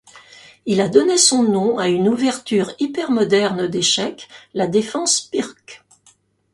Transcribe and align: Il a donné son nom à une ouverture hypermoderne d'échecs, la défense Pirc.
Il 0.65 0.81
a 0.81 0.89
donné 0.89 1.15
son 1.15 1.43
nom 1.43 1.77
à 1.77 1.87
une 1.87 2.07
ouverture 2.09 2.71
hypermoderne 2.79 3.67
d'échecs, 3.67 4.27
la 4.55 4.65
défense 4.65 5.21
Pirc. 5.21 5.83